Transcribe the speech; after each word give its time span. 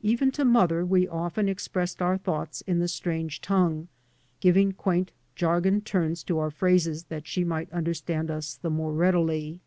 Even 0.00 0.30
to 0.30 0.42
mother 0.42 0.86
we 0.86 1.06
often 1.06 1.50
expressed 1.50 2.00
our 2.00 2.16
thoughts 2.16 2.62
In 2.62 2.78
the 2.78 2.88
strange 2.88 3.42
tongue, 3.42 3.88
giving 4.40 4.72
quaint 4.72 5.10
jargon 5.34 5.82
turns 5.82 6.22
to 6.24 6.38
our 6.38 6.50
phrases 6.50 7.04
that 7.12 7.26
she 7.26 7.44
might 7.44 7.70
understand 7.70 8.30
us 8.30 8.54
the 8.54 8.70
more 8.70 8.94
readily. 8.94 9.60